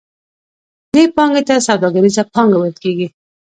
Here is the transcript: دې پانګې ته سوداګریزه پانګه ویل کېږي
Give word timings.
دې 0.93 1.03
پانګې 1.15 1.41
ته 1.47 1.55
سوداګریزه 1.67 2.23
پانګه 2.33 2.57
ویل 2.59 2.75
کېږي 2.83 3.07